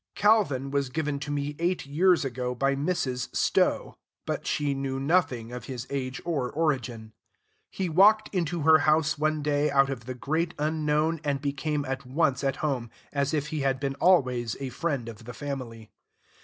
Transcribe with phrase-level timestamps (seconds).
[0.15, 3.29] Calvin was given to me eight years ago by Mrs.
[3.35, 3.93] Stowe,
[4.25, 7.13] but she knew nothing of his age or origin.
[7.69, 12.03] He walked into her house one day out of the great unknown and became at
[12.03, 15.91] once at home, as if he had been always a friend of the family.